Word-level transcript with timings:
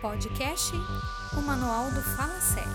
Podcast 0.00 0.72
O 1.36 1.40
Manual 1.40 1.90
do 1.90 2.02
Fala 2.02 2.38
Sério. 2.40 2.70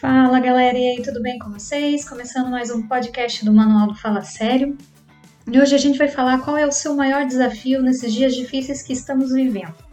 Fala 0.00 0.40
galera, 0.40 0.78
e 0.78 0.96
aí, 0.96 1.02
tudo 1.02 1.20
bem 1.22 1.38
com 1.38 1.50
vocês? 1.50 2.08
Começando 2.08 2.50
mais 2.50 2.70
um 2.70 2.86
podcast 2.88 3.44
do 3.44 3.52
Manual 3.52 3.88
do 3.88 3.94
Fala 3.94 4.22
Sério. 4.22 4.76
E 5.46 5.60
hoje 5.60 5.74
a 5.74 5.78
gente 5.78 5.98
vai 5.98 6.08
falar 6.08 6.38
qual 6.38 6.56
é 6.56 6.66
o 6.66 6.72
seu 6.72 6.96
maior 6.96 7.26
desafio 7.26 7.82
nesses 7.82 8.12
dias 8.12 8.34
difíceis 8.34 8.82
que 8.82 8.94
estamos 8.94 9.30
vivendo. 9.32 9.91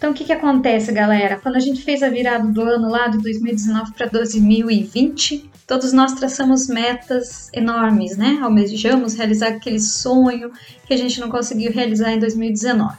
Então, 0.00 0.12
o 0.12 0.14
que, 0.14 0.24
que 0.24 0.32
acontece, 0.32 0.90
galera? 0.92 1.38
Quando 1.42 1.56
a 1.56 1.60
gente 1.60 1.82
fez 1.82 2.02
a 2.02 2.08
virada 2.08 2.48
do 2.48 2.62
ano 2.62 2.88
lá 2.88 3.08
de 3.08 3.18
2019 3.18 3.92
para 3.92 4.06
2020, 4.06 5.50
todos 5.66 5.92
nós 5.92 6.14
traçamos 6.14 6.68
metas 6.68 7.50
enormes, 7.52 8.16
né? 8.16 8.38
Almejamos 8.40 9.12
realizar 9.12 9.48
aquele 9.48 9.78
sonho 9.78 10.52
que 10.86 10.94
a 10.94 10.96
gente 10.96 11.20
não 11.20 11.28
conseguiu 11.28 11.70
realizar 11.70 12.12
em 12.12 12.18
2019. 12.18 12.96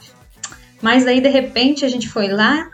Mas 0.80 1.04
daí, 1.04 1.20
de 1.20 1.28
repente, 1.28 1.84
a 1.84 1.88
gente 1.88 2.08
foi 2.08 2.28
lá 2.28 2.70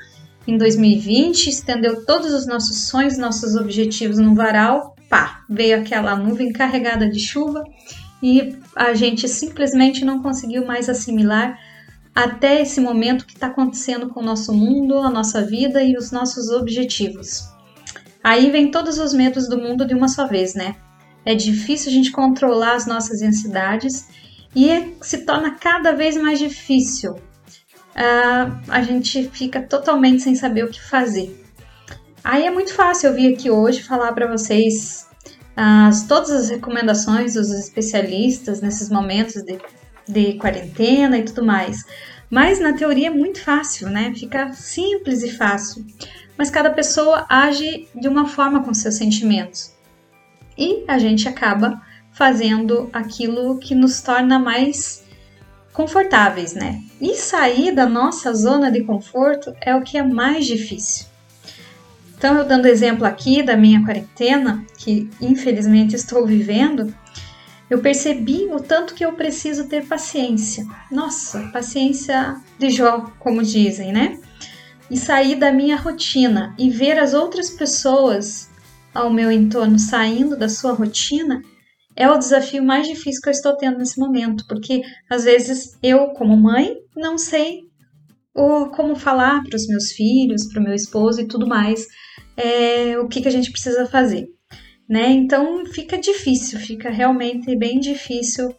em 0.47 0.59
2020, 0.59 1.47
estendeu 1.47 2.05
todos 2.05 2.31
os 2.35 2.47
nossos 2.47 2.87
sonhos, 2.87 3.17
nossos 3.17 3.57
objetivos 3.57 4.19
no 4.19 4.35
varal, 4.35 4.95
pá, 5.09 5.43
veio 5.49 5.81
aquela 5.81 6.15
nuvem 6.15 6.53
carregada 6.53 7.09
de 7.09 7.19
chuva 7.19 7.65
e 8.23 8.55
a 8.77 8.93
gente 8.93 9.27
simplesmente 9.27 10.05
não 10.05 10.21
conseguiu 10.21 10.67
mais 10.67 10.87
assimilar 10.87 11.59
até 12.19 12.61
esse 12.61 12.81
momento 12.81 13.25
que 13.25 13.35
está 13.35 13.47
acontecendo 13.47 14.09
com 14.09 14.19
o 14.19 14.25
nosso 14.25 14.53
mundo, 14.53 14.99
a 14.99 15.09
nossa 15.09 15.41
vida 15.41 15.85
e 15.85 15.97
os 15.97 16.11
nossos 16.11 16.51
objetivos. 16.51 17.49
Aí 18.25 18.51
vem 18.51 18.73
todos 18.73 18.99
os 18.99 19.15
medos 19.15 19.49
do 19.49 19.57
mundo 19.57 19.87
de 19.87 19.95
uma 19.95 20.09
só 20.09 20.27
vez, 20.27 20.53
né? 20.53 20.75
É 21.25 21.37
difícil 21.37 21.93
a 21.93 21.95
gente 21.95 22.11
controlar 22.11 22.75
as 22.75 22.87
nossas 22.89 23.23
ansiedades 23.23 24.09
e 24.53 24.97
se 25.01 25.19
torna 25.19 25.53
cada 25.53 25.93
vez 25.93 26.17
mais 26.17 26.41
difícil. 26.41 27.13
Uh, 27.13 28.61
a 28.67 28.83
gente 28.83 29.31
fica 29.33 29.63
totalmente 29.63 30.21
sem 30.21 30.35
saber 30.35 30.65
o 30.65 30.71
que 30.71 30.83
fazer. 30.83 31.41
Aí 32.25 32.45
é 32.45 32.51
muito 32.51 32.75
fácil 32.75 33.11
eu 33.11 33.15
vir 33.15 33.33
aqui 33.33 33.49
hoje 33.49 33.85
falar 33.85 34.13
para 34.13 34.27
vocês 34.27 35.07
as, 35.57 36.05
todas 36.09 36.31
as 36.33 36.51
recomendações 36.51 37.35
dos 37.35 37.53
especialistas 37.53 38.61
nesses 38.61 38.91
momentos 38.91 39.41
de, 39.45 39.57
de 40.09 40.35
quarentena 40.35 41.19
e 41.19 41.25
tudo 41.25 41.45
mais. 41.45 41.85
Mas 42.31 42.61
na 42.61 42.73
teoria 42.73 43.09
é 43.09 43.11
muito 43.11 43.43
fácil, 43.43 43.89
né? 43.89 44.13
Fica 44.15 44.53
simples 44.53 45.23
e 45.23 45.31
fácil. 45.31 45.87
Mas 46.37 46.51
cada 46.51 46.71
pessoa 46.71 47.27
age 47.29 47.89
de 47.95 48.09
uma 48.09 48.29
forma 48.29 48.63
com 48.63 48.73
seus 48.75 48.95
sentimentos. 48.95 49.73
E 50.57 50.85
a 50.89 50.99
gente 50.99 51.29
acaba 51.29 51.81
fazendo 52.13 52.91
aquilo 52.93 53.59
que 53.59 53.75
nos 53.75 54.01
torna 54.01 54.39
mais 54.39 55.05
confortáveis, 55.73 56.55
né? 56.55 56.83
E 57.01 57.15
sair 57.15 57.73
da 57.73 57.87
nossa 57.87 58.35
zona 58.35 58.71
de 58.71 58.83
conforto 58.83 59.55
é 59.61 59.75
o 59.75 59.83
que 59.83 59.97
é 59.97 60.03
mais 60.03 60.45
difícil. 60.45 61.07
Então, 62.17 62.37
eu 62.37 62.45
dando 62.45 62.67
exemplo 62.67 63.07
aqui 63.07 63.45
da 63.45 63.57
minha 63.57 63.85
quarentena, 63.85 64.67
que 64.77 65.09
infelizmente 65.21 65.95
estou 65.95 66.27
vivendo, 66.27 66.93
eu 67.71 67.81
percebi 67.81 68.47
o 68.51 68.61
tanto 68.61 68.95
que 68.95 69.05
eu 69.05 69.13
preciso 69.13 69.69
ter 69.69 69.87
paciência. 69.87 70.67
Nossa, 70.91 71.49
paciência 71.53 72.37
de 72.59 72.71
Jó, 72.71 73.13
como 73.19 73.43
dizem, 73.43 73.93
né? 73.93 74.19
E 74.91 74.97
sair 74.97 75.37
da 75.37 75.53
minha 75.53 75.77
rotina 75.77 76.55
e 76.59 76.71
ver 76.71 76.99
as 76.99 77.13
outras 77.13 77.51
pessoas 77.51 78.49
ao 78.95 79.13
meu 79.13 79.31
entorno 79.31 79.79
saindo 79.79 80.37
da 80.37 80.49
sua 80.49 80.73
rotina 80.73 81.43
é 81.95 82.09
o 82.09 82.17
desafio 82.17 82.65
mais 82.65 82.87
difícil 82.87 83.21
que 83.21 83.29
eu 83.29 83.33
estou 83.33 83.57
tendo 83.57 83.79
nesse 83.79 83.99
momento, 83.99 84.47
porque 84.47 84.83
às 85.11 85.25
vezes 85.25 85.77
eu, 85.83 86.09
como 86.11 86.37
mãe, 86.37 86.75
não 86.97 87.19
sei 87.19 87.63
o, 88.35 88.67
como 88.67 88.95
falar 88.95 89.43
para 89.43 89.57
os 89.57 89.67
meus 89.67 89.91
filhos, 89.93 90.47
para 90.47 90.61
o 90.61 90.65
meu 90.65 90.75
esposo 90.75 91.21
e 91.21 91.27
tudo 91.27 91.47
mais 91.47 91.87
é, 92.39 92.97
o 92.99 93.09
que, 93.09 93.21
que 93.21 93.29
a 93.29 93.33
gente 93.33 93.51
precisa 93.51 93.85
fazer. 93.87 94.29
Né? 94.89 95.11
Então 95.11 95.67
fica 95.67 95.99
difícil, 95.99 96.59
fica 96.59 96.89
realmente 96.89 97.55
bem 97.55 97.79
difícil 97.79 98.55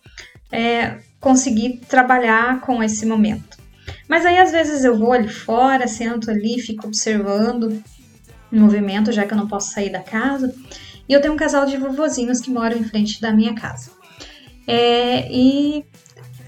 é, 0.51 0.99
conseguir 1.19 1.81
trabalhar 1.87 2.61
com 2.61 2.83
esse 2.83 3.05
momento. 3.05 3.57
Mas 4.07 4.25
aí 4.25 4.37
às 4.37 4.51
vezes 4.51 4.83
eu 4.83 4.97
vou 4.97 5.11
ali 5.11 5.27
fora, 5.27 5.87
sento 5.87 6.29
ali, 6.29 6.59
fico 6.61 6.87
observando 6.87 7.81
o 8.51 8.59
movimento, 8.59 9.11
já 9.11 9.25
que 9.25 9.33
eu 9.33 9.37
não 9.37 9.47
posso 9.47 9.71
sair 9.71 9.91
da 9.91 10.01
casa. 10.01 10.53
E 11.07 11.13
eu 11.13 11.21
tenho 11.21 11.33
um 11.33 11.37
casal 11.37 11.65
de 11.65 11.77
vovozinhos 11.77 12.39
que 12.39 12.51
moram 12.51 12.77
em 12.77 12.83
frente 12.83 13.19
da 13.19 13.31
minha 13.31 13.55
casa. 13.55 13.91
É, 14.67 15.27
e 15.31 15.83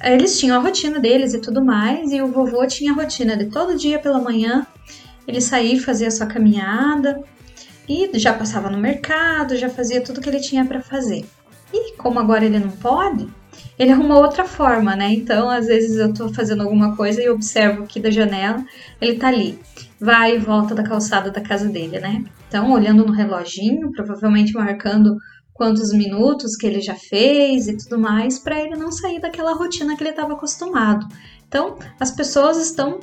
eles 0.03 0.39
tinham 0.39 0.59
a 0.59 0.61
rotina 0.61 0.99
deles 0.99 1.33
e 1.33 1.41
tudo 1.41 1.63
mais, 1.63 2.11
e 2.11 2.21
o 2.21 2.27
vovô 2.27 2.65
tinha 2.67 2.91
a 2.91 2.95
rotina 2.95 3.35
de 3.35 3.45
todo 3.45 3.75
dia 3.75 3.97
pela 3.97 4.19
manhã 4.19 4.65
ele 5.27 5.41
sair 5.41 5.79
fazer 5.79 6.07
a 6.07 6.11
sua 6.11 6.25
caminhada 6.25 7.23
e 7.91 8.19
já 8.19 8.34
passava 8.34 8.69
no 8.69 8.78
mercado, 8.78 9.57
já 9.57 9.69
fazia 9.69 10.02
tudo 10.02 10.22
que 10.22 10.29
ele 10.29 10.40
tinha 10.40 10.66
para 10.66 10.81
fazer. 10.81 11.25
E 11.74 11.94
como 11.97 12.19
agora 12.19 12.46
ele 12.46 12.59
não 12.59 12.72
pode, 12.72 13.28
ele 13.78 13.91
arruma 13.91 14.18
outra 14.18 14.46
forma, 14.46 14.96
né? 14.96 15.12
Então, 15.13 15.50
às 15.50 15.68
vezes 15.68 15.97
eu 15.97 16.13
tô 16.13 16.29
fazendo 16.34 16.63
alguma 16.63 16.96
coisa 16.96 17.22
e 17.22 17.29
observo 17.29 17.84
aqui 17.84 18.00
da 18.00 18.09
janela, 18.09 18.63
ele 19.00 19.18
tá 19.18 19.28
ali, 19.28 19.59
vai 20.00 20.35
e 20.35 20.40
volta 20.40 20.74
da 20.74 20.84
calçada 20.84 21.31
da 21.31 21.41
casa 21.41 21.68
dele, 21.68 22.00
né? 22.00 22.24
Então, 22.47 22.72
olhando 22.72 23.06
no 23.06 23.12
reloginho, 23.12 23.91
provavelmente 23.91 24.53
marcando 24.53 25.18
quantos 25.53 25.94
minutos 25.94 26.56
que 26.56 26.66
ele 26.66 26.81
já 26.81 26.96
fez 26.96 27.68
e 27.68 27.78
tudo 27.78 28.00
mais, 28.00 28.40
para 28.40 28.59
ele 28.59 28.75
não 28.75 28.91
sair 28.91 29.19
daquela 29.19 29.53
rotina 29.53 29.96
que 29.96 30.03
ele 30.03 30.09
estava 30.12 30.34
acostumado. 30.34 31.08
Então, 31.47 31.78
as 32.00 32.12
pessoas 32.12 32.58
estão 32.58 33.00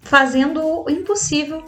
fazendo 0.00 0.60
o 0.62 0.90
impossível 0.90 1.62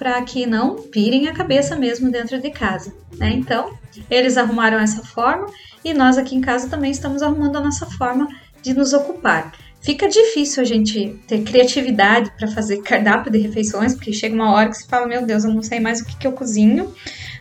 para 0.00 0.22
que 0.22 0.46
não 0.46 0.76
pirem 0.76 1.28
a 1.28 1.34
cabeça 1.34 1.76
mesmo 1.76 2.10
dentro 2.10 2.40
de 2.40 2.50
casa. 2.50 2.90
Né? 3.18 3.32
Então, 3.34 3.78
eles 4.10 4.38
arrumaram 4.38 4.78
essa 4.78 5.04
forma 5.04 5.46
e 5.84 5.92
nós 5.92 6.16
aqui 6.16 6.34
em 6.34 6.40
casa 6.40 6.70
também 6.70 6.90
estamos 6.90 7.20
arrumando 7.20 7.56
a 7.56 7.60
nossa 7.60 7.84
forma 7.84 8.26
de 8.62 8.72
nos 8.72 8.94
ocupar. 8.94 9.52
Fica 9.82 10.08
difícil 10.08 10.62
a 10.62 10.66
gente 10.66 11.20
ter 11.28 11.42
criatividade 11.42 12.32
para 12.38 12.48
fazer 12.48 12.78
cardápio 12.78 13.30
de 13.30 13.38
refeições, 13.38 13.94
porque 13.94 14.10
chega 14.10 14.34
uma 14.34 14.52
hora 14.52 14.70
que 14.70 14.78
você 14.78 14.86
fala: 14.86 15.06
Meu 15.06 15.26
Deus, 15.26 15.44
eu 15.44 15.52
não 15.52 15.62
sei 15.62 15.80
mais 15.80 16.00
o 16.00 16.06
que, 16.06 16.16
que 16.16 16.26
eu 16.26 16.32
cozinho, 16.32 16.94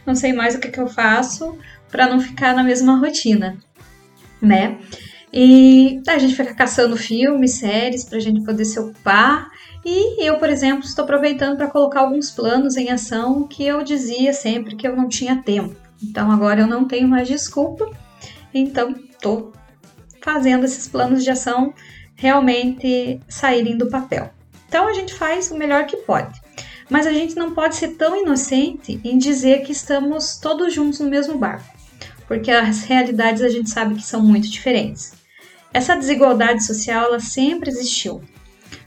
não 0.06 0.16
sei 0.16 0.34
mais 0.34 0.56
o 0.56 0.59
que, 0.59 0.68
que 0.68 0.80
eu 0.80 0.88
faço 0.88 1.58
para 1.90 2.08
não 2.08 2.19
ficar 2.19 2.53
na 2.53 2.64
mesma 2.64 2.98
rotina, 2.98 3.58
né? 4.42 4.78
E 5.34 6.02
a 6.08 6.18
gente 6.18 6.36
fica 6.36 6.53
caçando 6.53 6.98
filmes, 6.98 7.59
séries 7.59 8.03
para 8.03 8.18
a 8.18 8.22
gente 8.22 8.44
poder 8.44 8.66
se 8.66 8.80
ocupar 8.80 9.48
e 9.84 10.26
eu, 10.26 10.38
por 10.38 10.50
exemplo, 10.50 10.84
estou 10.84 11.04
aproveitando 11.04 11.58
para 11.58 11.70
colocar 11.70 12.02
alguns 12.02 12.32
planos 12.32 12.76
em 12.76 12.90
ação 12.90 13.48
que 13.48 13.66
eu 13.66 13.84
dizia 13.84 14.34
sempre 14.34 14.76
que 14.76 14.88
eu 14.88 14.96
não 14.96 15.08
tinha 15.08 15.42
tempo. 15.42 15.76
Então 16.04 16.30
agora 16.32 16.62
eu 16.62 16.68
não 16.68 16.86
tenho 16.86 17.08
mais 17.08 17.28
desculpa, 17.28 17.90
então 18.54 18.92
estou 18.92 19.54
fazendo 20.22 20.66
esses 20.66 20.88
planos 20.88 21.24
de 21.24 21.30
ação 21.30 21.74
realmente 22.16 23.20
saírem 23.28 23.78
do 23.78 23.90
papel. 23.90 24.30
Então 24.68 24.88
a 24.88 24.94
gente 24.94 25.14
faz 25.14 25.50
o 25.52 25.58
melhor 25.58 25.86
que 25.86 25.98
pode. 25.98 26.40
Mas 26.90 27.06
a 27.06 27.14
gente 27.14 27.36
não 27.36 27.54
pode 27.54 27.76
ser 27.76 27.90
tão 27.90 28.16
inocente 28.16 29.00
em 29.04 29.18
dizer 29.18 29.62
que 29.62 29.72
estamos 29.72 30.38
todos 30.38 30.74
juntos 30.74 31.00
no 31.00 31.10
mesmo 31.10 31.38
barco, 31.38 31.72
porque 32.28 32.50
as 32.50 32.84
realidades 32.84 33.44
a 33.44 33.50
gente 33.50 33.70
sabe 33.70 33.96
que 33.96 34.02
são 34.02 34.22
muito 34.22 34.50
diferentes. 34.50 35.14
Essa 35.72 35.96
desigualdade 35.96 36.64
social 36.64 37.06
ela 37.06 37.20
sempre 37.20 37.70
existiu, 37.70 38.24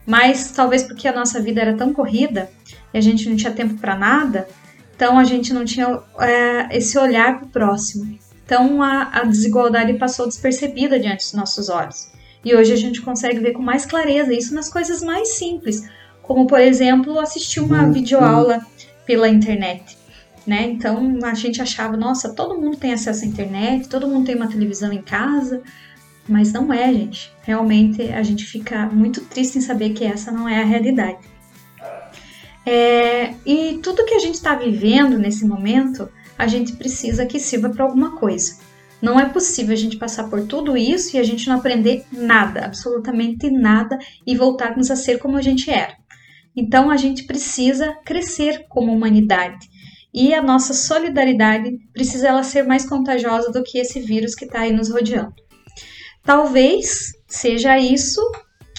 mas 0.07 0.51
talvez 0.53 0.83
porque 0.83 1.07
a 1.07 1.15
nossa 1.15 1.41
vida 1.41 1.61
era 1.61 1.77
tão 1.77 1.93
corrida 1.93 2.51
e 2.93 2.99
a 2.99 3.01
gente 3.01 3.29
não 3.29 3.37
tinha 3.37 3.53
tempo 3.53 3.75
para 3.75 3.97
nada, 3.97 4.49
então 4.95 5.19
a 5.19 5.25
gente 5.25 5.53
não 5.53 5.65
tinha 5.65 6.01
é, 6.19 6.77
esse 6.77 6.99
olhar 6.99 7.39
para 7.39 7.47
o 7.47 7.51
próximo. 7.51 8.19
Então 8.45 8.83
a, 8.83 9.09
a 9.13 9.25
desigualdade 9.25 9.95
passou 9.95 10.27
despercebida 10.27 10.99
diante 10.99 11.25
dos 11.25 11.33
nossos 11.33 11.69
olhos. 11.69 12.11
E 12.45 12.55
hoje 12.55 12.73
a 12.73 12.77
gente 12.77 13.01
consegue 13.01 13.39
ver 13.39 13.53
com 13.53 13.63
mais 13.63 13.87
clareza 13.87 14.35
isso 14.35 14.55
nas 14.55 14.71
coisas 14.71 15.01
mais 15.03 15.35
simples, 15.35 15.89
como 16.23 16.47
por 16.47 16.61
exemplo 16.61 17.19
assistir 17.19 17.61
uma 17.61 17.85
uhum. 17.85 17.93
videoaula 17.93 18.61
pela 19.07 19.29
internet. 19.29 19.97
Né? 20.47 20.65
Então 20.65 21.19
a 21.23 21.35
gente 21.35 21.63
achava, 21.63 21.97
nossa, 21.97 22.35
todo 22.35 22.61
mundo 22.61 22.77
tem 22.77 22.93
acesso 22.93 23.25
à 23.25 23.29
internet, 23.29 23.89
todo 23.89 24.09
mundo 24.09 24.27
tem 24.27 24.35
uma 24.35 24.49
televisão 24.49 24.93
em 24.93 25.01
casa, 25.01 25.63
mas 26.29 26.53
não 26.53 26.73
é, 26.73 26.93
gente. 26.93 27.33
Realmente 27.43 28.03
a 28.13 28.23
gente 28.23 28.45
fica 28.45 28.87
muito 28.87 29.21
triste 29.23 29.59
em 29.59 29.61
saber 29.61 29.91
que 29.91 30.05
essa 30.05 30.31
não 30.31 30.49
é 30.49 30.61
a 30.61 30.65
realidade. 30.65 31.19
É, 32.65 33.35
e 33.45 33.79
tudo 33.83 34.05
que 34.05 34.15
a 34.15 34.19
gente 34.19 34.35
está 34.35 34.55
vivendo 34.55 35.19
nesse 35.19 35.45
momento, 35.45 36.09
a 36.39 36.47
gente 36.47 36.75
precisa 36.75 37.27
que 37.27 37.41
sirva 37.41 37.71
para 37.71 37.85
alguma 37.85 38.17
coisa. 38.17 38.59
Não 39.01 39.19
é 39.19 39.29
possível 39.29 39.73
a 39.73 39.77
gente 39.77 39.97
passar 39.97 40.31
por 40.31 40.47
tudo 40.47 40.77
isso 40.77 41.17
e 41.17 41.19
a 41.19 41.25
gente 41.25 41.49
não 41.49 41.57
aprender 41.57 42.05
nada, 42.13 42.65
absolutamente 42.65 43.51
nada, 43.51 43.99
e 44.25 44.37
voltarmos 44.37 44.93
a 44.93 44.97
ser 44.97 45.19
como 45.19 45.37
a 45.37 45.43
gente 45.43 45.69
era. 45.69 45.97
Então 46.55 46.89
a 46.89 46.97
gente 46.97 47.25
precisa 47.25 47.97
crescer 48.05 48.67
como 48.69 48.93
humanidade. 48.93 49.69
E 50.15 50.35
a 50.35 50.43
nossa 50.43 50.75
solidariedade 50.75 51.79
precisa 51.93 52.29
ela 52.29 52.43
ser 52.45 52.65
mais 52.65 52.87
contagiosa 52.89 53.51
do 53.51 53.63
que 53.63 53.79
esse 53.79 53.99
vírus 53.99 54.35
que 54.35 54.45
está 54.45 54.61
aí 54.61 54.73
nos 54.73 54.91
rodeando. 54.91 55.35
Talvez 56.25 57.13
seja 57.29 57.79
isso 57.79 58.21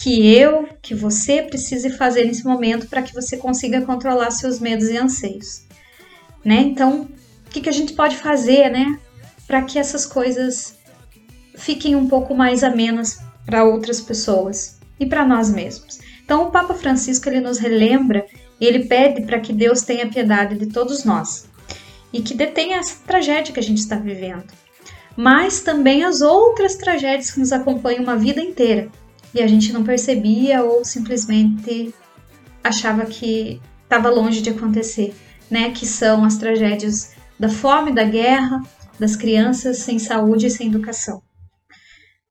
que 0.02 0.34
eu, 0.34 0.68
que 0.82 0.94
você 0.94 1.42
precise 1.42 1.90
fazer 1.92 2.26
nesse 2.26 2.44
momento 2.44 2.88
para 2.88 3.02
que 3.02 3.14
você 3.14 3.38
consiga 3.38 3.82
controlar 3.82 4.32
seus 4.32 4.60
medos 4.60 4.88
e 4.90 4.98
anseios, 4.98 5.64
né? 6.44 6.56
Então, 6.62 7.08
o 7.46 7.50
que, 7.50 7.62
que 7.62 7.70
a 7.70 7.74
gente 7.74 7.94
pode 7.94 8.18
fazer, 8.18 8.70
né, 8.70 9.00
para 9.46 9.62
que 9.62 9.78
essas 9.78 10.06
coisas 10.06 10.78
fiquem 11.56 11.96
um 11.96 12.08
pouco 12.08 12.34
mais 12.34 12.64
amenas 12.64 13.20
para 13.46 13.64
outras 13.64 14.02
pessoas 14.02 14.80
e 15.00 15.06
para 15.06 15.26
nós 15.26 15.50
mesmos? 15.50 16.00
Então, 16.24 16.48
o 16.48 16.52
Papa 16.52 16.74
Francisco 16.74 17.30
ele 17.30 17.42
nos 17.42 17.60
relembra 17.60 18.26
ele 18.66 18.86
pede 18.86 19.24
para 19.24 19.40
que 19.40 19.52
Deus 19.52 19.82
tenha 19.82 20.08
piedade 20.08 20.58
de 20.58 20.68
todos 20.68 21.04
nós 21.04 21.50
e 22.12 22.22
que 22.22 22.34
detenha 22.34 22.78
essa 22.78 22.96
tragédia 23.06 23.54
que 23.54 23.60
a 23.60 23.64
gente 23.64 23.80
está 23.80 23.96
vivendo, 23.96 24.46
mas 25.16 25.62
também 25.62 26.04
as 26.04 26.22
outras 26.22 26.76
tragédias 26.76 27.32
que 27.32 27.40
nos 27.40 27.52
acompanham 27.52 28.04
uma 28.04 28.16
vida 28.16 28.42
inteira 28.42 28.90
e 29.34 29.42
a 29.42 29.48
gente 29.48 29.74
não 29.74 29.84
percebia 29.84 30.64
ou 30.64 30.86
simplesmente 30.86 31.94
achava 32.64 33.06
que 33.06 33.60
estava 33.84 34.10
longe 34.10 34.42
de 34.42 34.50
acontecer, 34.50 35.16
né? 35.50 35.72
Que 35.72 35.86
são 35.86 36.24
as 36.24 36.38
tragédias 36.38 37.14
da 37.40 37.50
fome, 37.50 37.92
da 37.92 38.04
guerra, 38.04 38.62
das 39.00 39.16
crianças 39.16 39.80
sem 39.80 39.98
saúde 40.00 40.48
e 40.48 40.50
sem 40.50 40.68
educação. 40.68 41.22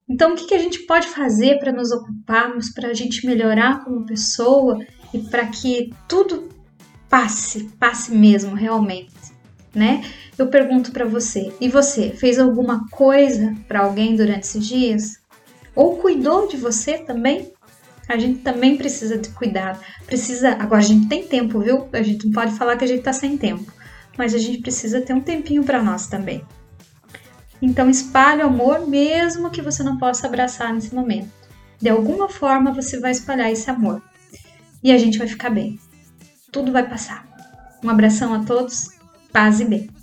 Então, 0.08 0.32
o 0.32 0.37
que, 0.37 0.46
que 0.46 0.55
a 0.55 0.58
gente 0.58 0.81
pode 0.81 1.06
fazer 1.08 1.58
para 1.58 1.73
nos 1.73 1.90
ocuparmos, 1.90 2.70
para 2.70 2.88
a 2.88 2.94
gente 2.94 3.26
melhorar 3.26 3.85
como 3.85 4.06
pessoa 4.06 4.78
e 5.12 5.19
para 5.19 5.46
que 5.46 5.93
tudo 6.08 6.49
passe, 7.08 7.64
passe 7.78 8.12
mesmo, 8.14 8.55
realmente, 8.55 9.12
né? 9.74 10.04
Eu 10.38 10.48
pergunto 10.48 10.92
para 10.92 11.04
você, 11.04 11.52
e 11.60 11.69
você 11.69 12.10
fez 12.10 12.38
alguma 12.38 12.88
coisa 12.90 13.54
para 13.66 13.80
alguém 13.80 14.16
durante 14.16 14.44
esses 14.44 14.66
dias? 14.66 15.20
Ou 15.74 15.96
cuidou 15.96 16.48
de 16.48 16.56
você 16.56 16.98
também? 16.98 17.52
A 18.08 18.19
gente 18.19 18.40
também 18.40 18.76
precisa 18.76 19.16
de 19.16 19.30
cuidado. 19.30 19.80
Precisa. 20.04 20.50
Agora 20.58 20.80
a 20.80 20.84
gente 20.84 21.08
tem 21.08 21.26
tempo, 21.26 21.60
viu? 21.60 21.88
A 21.92 22.02
gente 22.02 22.26
não 22.26 22.32
pode 22.32 22.52
falar 22.54 22.76
que 22.76 22.84
a 22.84 22.88
gente 22.88 23.02
tá 23.02 23.12
sem 23.12 23.38
tempo. 23.38 23.72
Mas 24.19 24.34
a 24.34 24.38
gente 24.38 24.60
precisa 24.60 25.00
ter 25.00 25.14
um 25.14 25.20
tempinho 25.20 25.64
para 25.64 25.82
nós 25.82 26.06
também. 26.06 26.44
Então 27.60 27.88
espalhe 27.88 28.42
o 28.42 28.46
amor, 28.46 28.86
mesmo 28.86 29.50
que 29.50 29.62
você 29.62 29.82
não 29.82 29.96
possa 29.96 30.26
abraçar 30.26 30.75
nesse 30.75 30.94
momento. 30.94 31.30
De 31.80 31.88
alguma 31.88 32.28
forma 32.28 32.72
você 32.72 32.98
vai 32.98 33.12
espalhar 33.12 33.50
esse 33.50 33.70
amor. 33.70 34.02
E 34.82 34.92
a 34.92 34.98
gente 34.98 35.16
vai 35.16 35.28
ficar 35.28 35.48
bem. 35.48 35.78
Tudo 36.50 36.72
vai 36.72 36.86
passar. 36.86 37.26
Um 37.82 37.88
abração 37.88 38.34
a 38.34 38.44
todos, 38.44 38.90
paz 39.32 39.61
e 39.61 39.64
bem. 39.64 40.01